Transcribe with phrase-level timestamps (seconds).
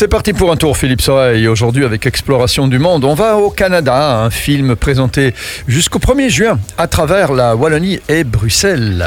[0.00, 1.46] C'est parti pour un tour, Philippe Soreille.
[1.46, 5.34] Aujourd'hui, avec Exploration du Monde, on va au Canada, un film présenté
[5.68, 9.06] jusqu'au 1er juin à travers la Wallonie et Bruxelles.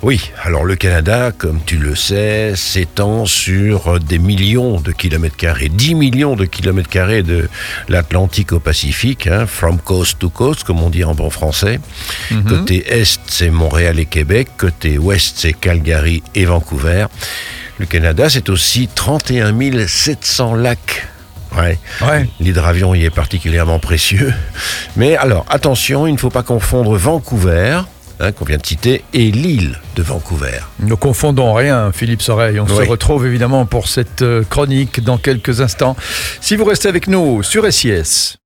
[0.00, 5.70] Oui, alors le Canada, comme tu le sais, s'étend sur des millions de kilomètres carrés,
[5.70, 7.48] 10 millions de kilomètres carrés de
[7.88, 11.80] l'Atlantique au Pacifique, hein, from coast to coast, comme on dit en bon français.
[12.46, 14.50] Côté est, c'est Montréal et Québec.
[14.56, 17.06] Côté ouest, c'est Calgary et Vancouver.
[17.78, 19.54] Le Canada, c'est aussi 31
[19.86, 21.06] 700 lacs.
[21.56, 21.78] Ouais.
[22.02, 22.28] Ouais.
[22.40, 24.32] L'hydravion y est particulièrement précieux.
[24.96, 27.80] Mais alors, attention, il ne faut pas confondre Vancouver,
[28.20, 30.58] hein, qu'on vient de citer, et l'île de Vancouver.
[30.80, 32.58] Ne confondons rien, Philippe Soreille.
[32.60, 32.84] On Oui.
[32.84, 35.96] se retrouve évidemment pour cette euh, chronique dans quelques instants.
[36.40, 38.36] Si vous restez avec nous sur SIS.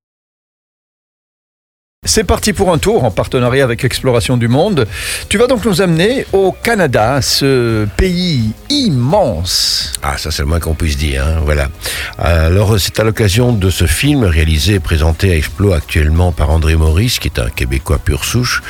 [2.05, 4.87] C'est parti pour un tour en partenariat avec Exploration du Monde.
[5.29, 9.93] Tu vas donc nous amener au Canada, ce pays immense.
[10.03, 11.69] Ah, ça c'est le moins qu'on puisse dire, hein, voilà.
[12.17, 16.75] Alors c'est à l'occasion de ce film réalisé et présenté à Explo actuellement par André
[16.75, 18.61] Maurice, qui est un Québécois pur souche,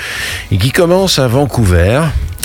[0.52, 2.02] et qui commence à Vancouver.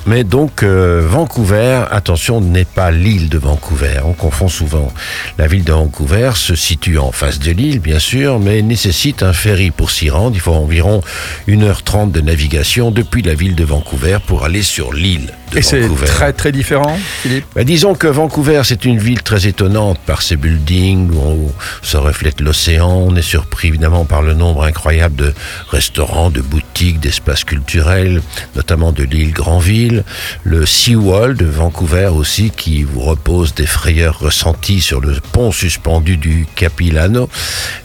[0.07, 4.01] Mais donc euh, Vancouver, attention, n'est pas l'île de Vancouver.
[4.05, 4.89] On confond souvent.
[5.37, 9.33] La ville de Vancouver se situe en face de l'île, bien sûr, mais nécessite un
[9.33, 10.35] ferry pour s'y rendre.
[10.35, 11.03] Il faut environ
[11.47, 15.81] 1h30 de navigation depuis la ville de Vancouver pour aller sur l'île de Et c'est
[15.81, 16.07] Vancouver.
[16.07, 17.45] très très différent, Philippe?
[17.55, 21.51] Bah, disons que Vancouver, c'est une ville très étonnante par ses buildings où
[21.83, 22.91] se reflète l'océan.
[22.91, 25.35] On est surpris évidemment par le nombre incroyable de
[25.71, 28.23] restaurants, de boutiques, d'espaces culturels,
[28.57, 29.33] notamment de l'île
[29.89, 30.05] Granville.
[30.45, 36.17] Le Seawall de Vancouver aussi, qui vous repose des frayeurs ressenties sur le pont suspendu
[36.17, 37.29] du Capilano,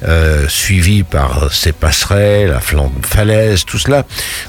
[0.03, 4.05] euh, suivi par ses passerelles, la flanc de falaise, tout cela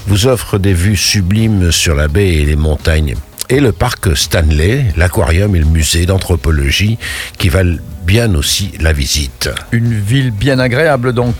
[0.07, 3.15] vous offre des vues sublimes sur la baie et les montagnes
[3.47, 6.97] et le parc Stanley, l'aquarium et le musée d'anthropologie
[7.37, 9.51] qui valent bien aussi la visite.
[9.71, 11.35] Une ville bien agréable donc.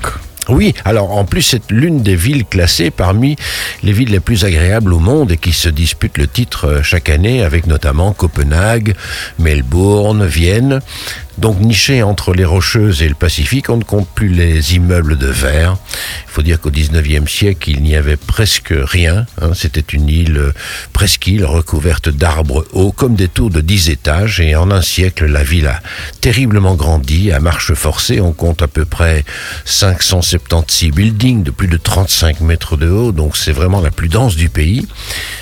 [0.49, 3.35] Oui, alors en plus c'est l'une des villes classées parmi
[3.83, 7.09] les villes les plus agréables au monde et qui se disputent le titre euh, chaque
[7.09, 8.95] année avec notamment Copenhague,
[9.39, 10.81] Melbourne, Vienne.
[11.37, 15.27] Donc niché entre les Rocheuses et le Pacifique, on ne compte plus les immeubles de
[15.27, 15.77] verre.
[16.27, 19.25] Il faut dire qu'au 19e siècle, il n'y avait presque rien.
[19.41, 19.51] hein.
[19.53, 20.53] C'était une île euh,
[20.93, 24.39] presqu'île recouverte d'arbres hauts comme des tours de 10 étages.
[24.39, 25.81] Et en un siècle, la ville a
[26.21, 27.31] terriblement grandi.
[27.31, 29.23] À marche forcée, on compte à peu près
[29.65, 33.11] 576 buildings de plus de 35 mètres de haut.
[33.11, 34.87] Donc c'est vraiment la plus dense du pays.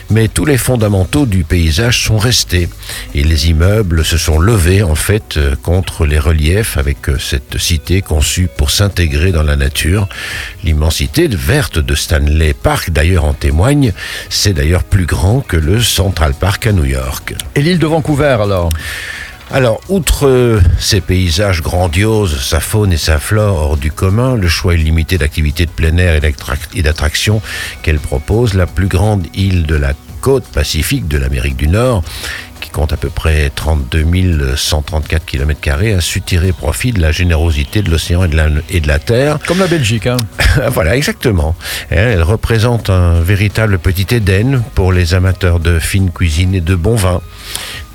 [0.09, 2.67] Mais tous les fondamentaux du paysage sont restés.
[3.15, 7.57] Et les immeubles se sont levés en fait euh, contre les reliefs avec euh, cette
[7.57, 10.07] cité conçue pour s'intégrer dans la nature.
[10.63, 13.91] L'immensité verte de Stanley Park d'ailleurs en témoigne.
[14.29, 17.35] C'est d'ailleurs plus grand que le Central Park à New York.
[17.55, 18.69] Et l'île de Vancouver alors?
[19.51, 24.47] Alors, outre euh, ces paysages grandioses, sa faune et sa flore hors du commun, le
[24.47, 27.41] choix illimité d'activités de plein air et d'attrac- et d'attractions
[27.81, 32.05] qu'elle propose, la plus grande île de la côte pacifique de l'Amérique du Nord,
[32.73, 37.89] compte à peu près 32 134 km, a su tirer profit de la générosité de
[37.89, 39.37] l'océan et, de la- et de la terre.
[39.47, 40.07] Comme la Belgique.
[40.07, 40.17] Hein.
[40.71, 41.55] voilà, exactement.
[41.89, 46.95] Elle représente un véritable petit Éden pour les amateurs de fine cuisine et de bon
[46.95, 47.21] vin.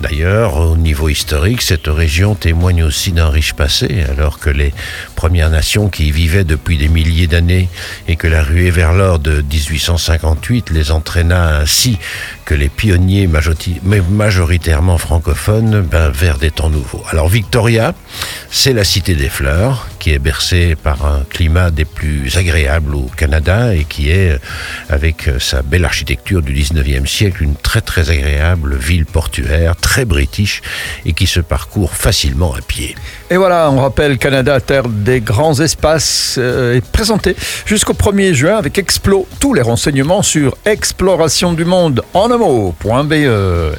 [0.01, 4.73] D'ailleurs, au niveau historique, cette région témoigne aussi d'un riche passé, alors que les
[5.17, 7.69] Premières Nations qui y vivaient depuis des milliers d'années
[8.07, 11.99] et que la ruée vers l'or de 1858 les entraîna ainsi
[12.45, 13.29] que les pionniers
[14.11, 17.03] majoritairement francophones ben, vers des temps nouveaux.
[17.11, 17.93] Alors Victoria,
[18.51, 23.11] c'est la cité des fleurs, qui est bercée par un climat des plus agréables au
[23.17, 24.39] Canada et qui est,
[24.89, 30.63] avec sa belle architecture du 19e siècle, une très très agréable ville portuaire, très british
[31.05, 32.95] et qui se parcourt facilement à pied.
[33.31, 38.57] Et voilà, on rappelle Canada, terre des grands espaces, euh, est présenté jusqu'au 1er juin
[38.57, 39.27] avec Explo.
[39.41, 43.13] Tous les renseignements sur exploration du monde en un mot.be.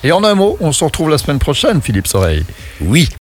[0.03, 2.45] Et en un mot, on se retrouve la semaine prochaine, Philippe Soreille.
[2.81, 3.09] Oui,